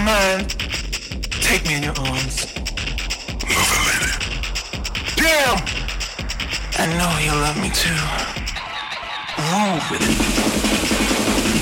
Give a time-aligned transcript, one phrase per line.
[0.00, 0.50] my mind.
[1.42, 2.46] Take me in your arms.
[3.54, 4.12] Love it, lady.
[5.16, 5.58] Damn!
[6.78, 8.02] I know you love me too.
[9.50, 10.14] Move with it.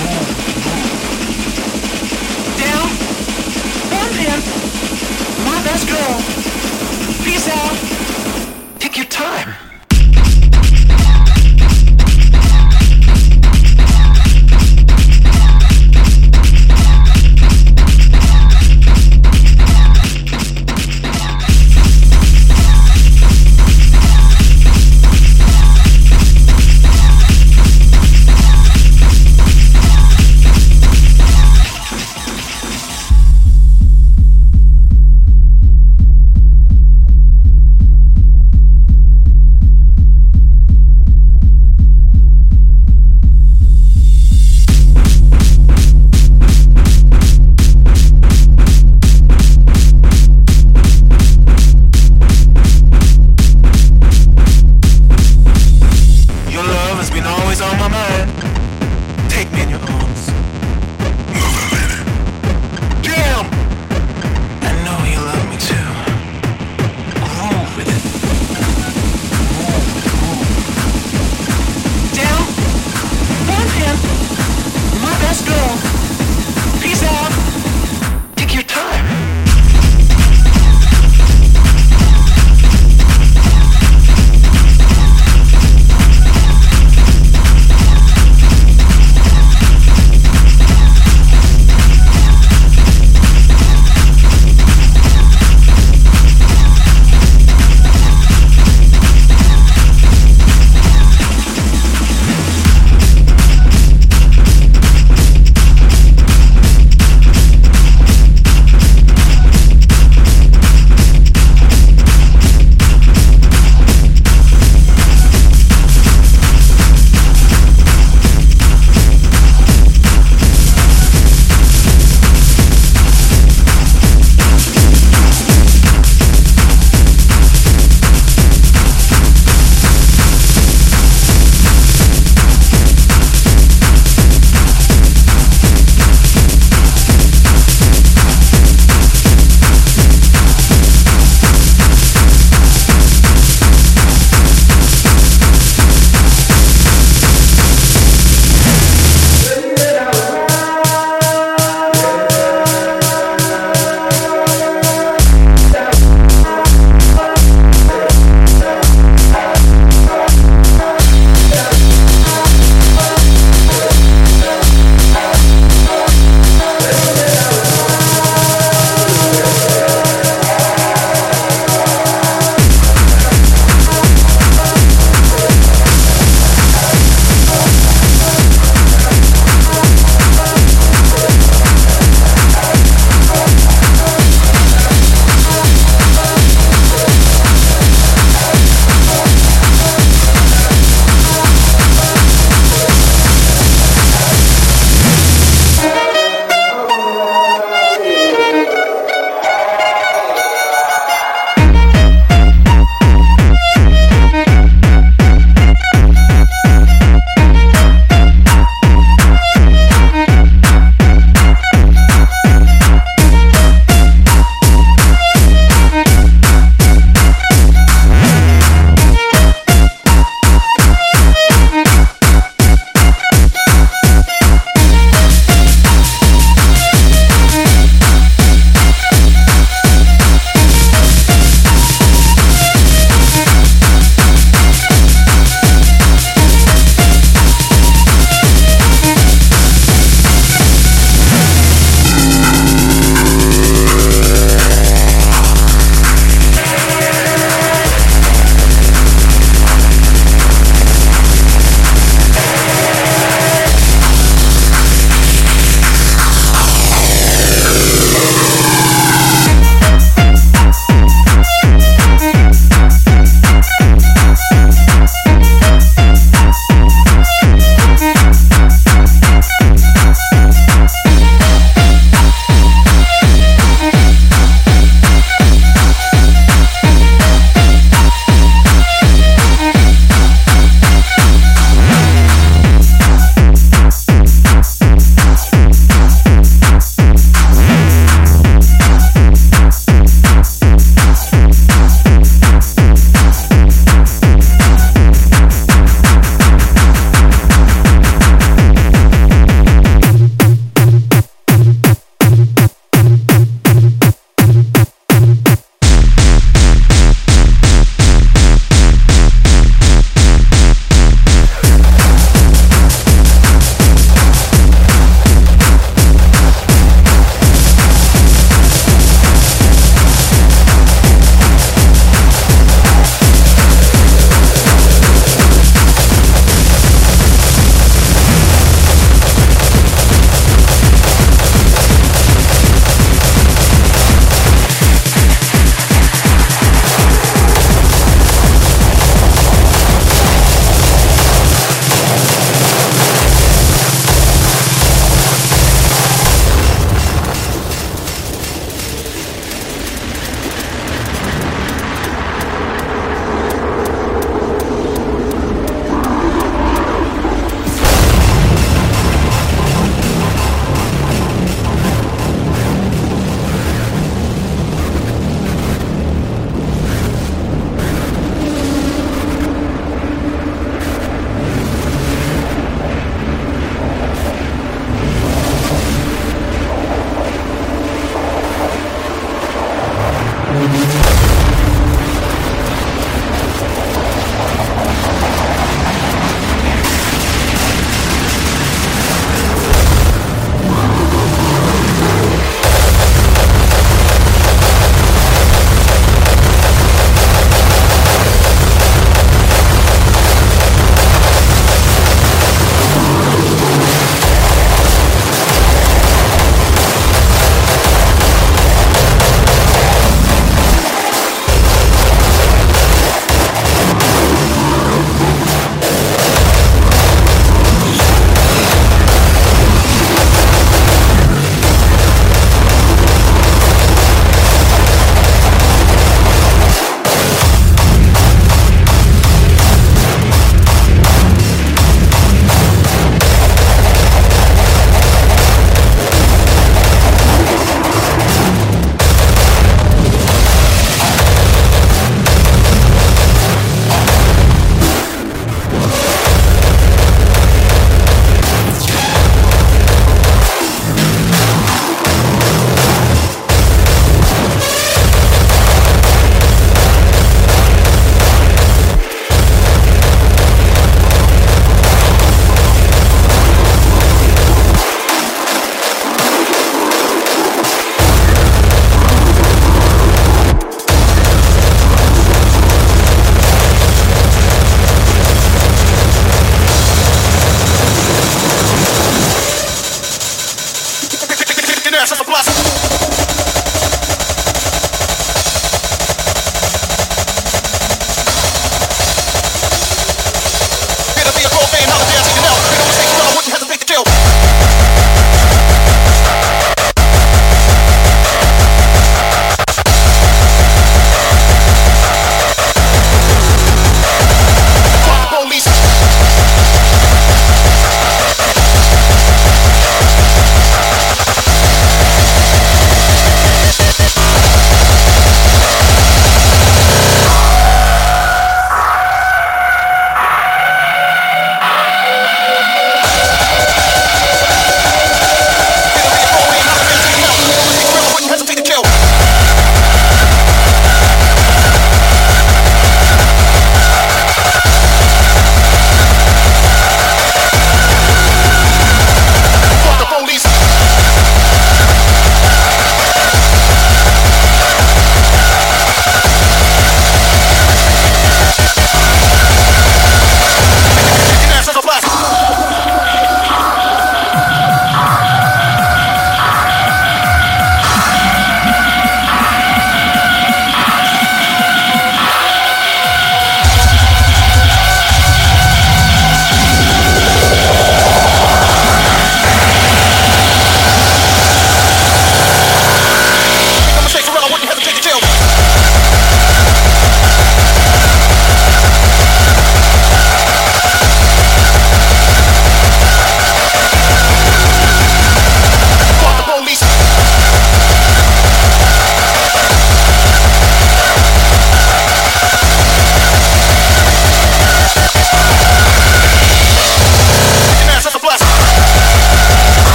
[0.00, 0.28] Move,
[0.66, 0.92] move.
[2.60, 2.88] Down.
[3.96, 4.40] One pin.
[5.46, 6.14] My best girl.
[7.24, 7.97] Peace out.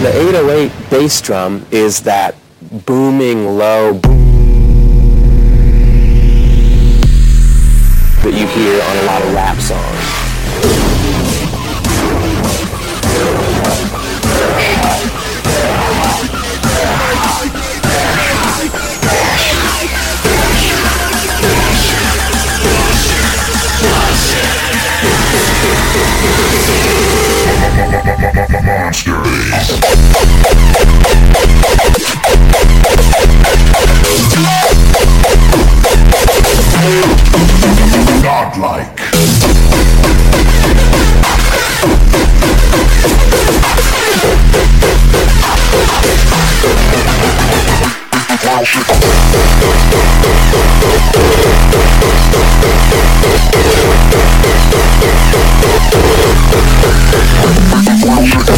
[0.00, 2.34] The 808 bass drum is that
[2.86, 4.18] booming low boom
[8.22, 10.19] that you hear on a lot of rap songs.
[38.22, 39.00] Godlike.
[58.02, 58.50] Thank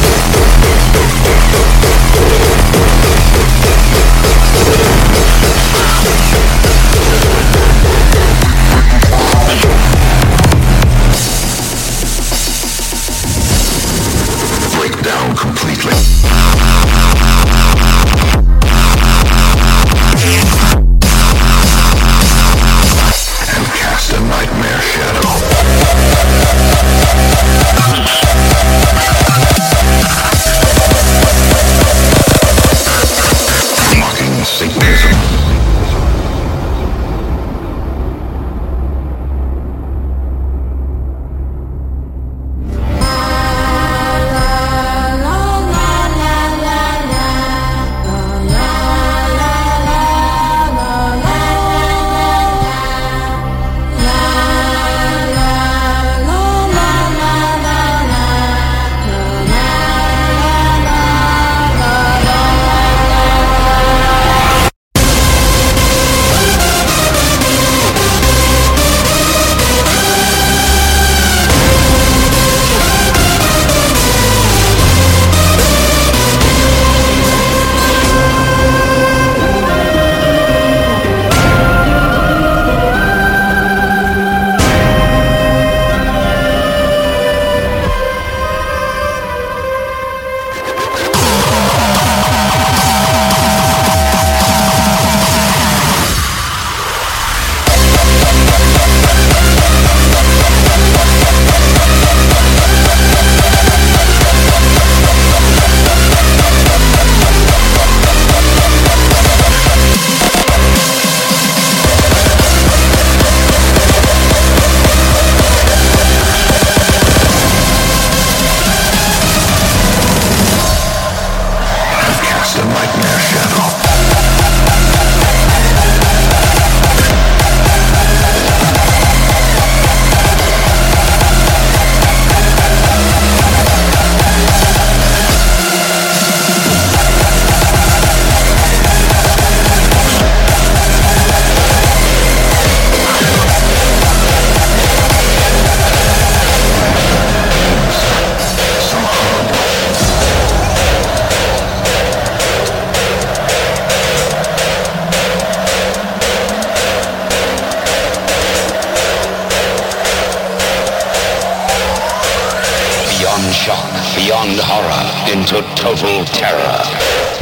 [164.15, 167.42] beyond horror into total terror.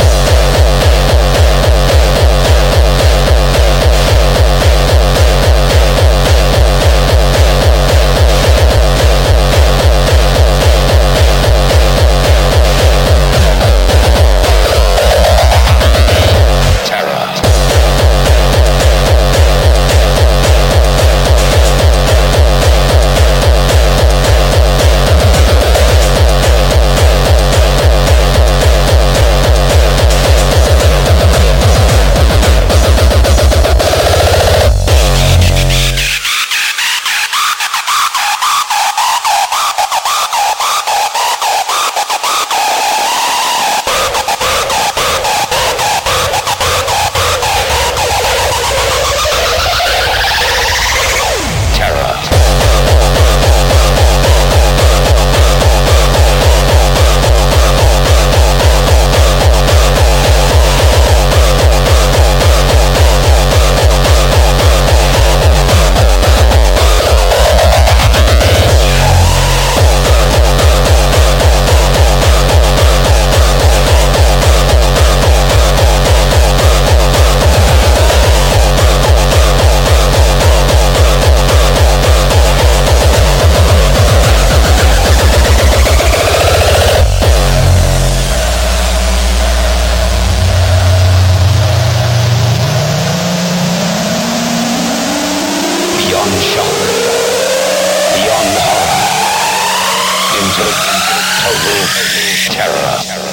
[102.50, 103.29] Tell me